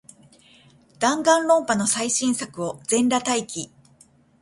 [0.97, 3.71] ダンガンロンパの最新作を、全裸待機